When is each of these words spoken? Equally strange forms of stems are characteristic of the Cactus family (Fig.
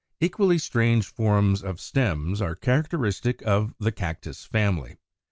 Equally 0.19 0.57
strange 0.57 1.05
forms 1.05 1.61
of 1.61 1.79
stems 1.79 2.41
are 2.41 2.55
characteristic 2.55 3.43
of 3.45 3.75
the 3.79 3.91
Cactus 3.91 4.45
family 4.45 4.89
(Fig. 4.93 4.97